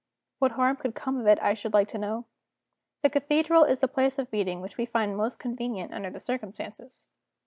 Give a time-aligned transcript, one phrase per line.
[0.39, 2.25] What harm could come of it, I should like to know?
[3.03, 7.05] The cathedral is the place of meeting which we find most convenient, under the circumstances.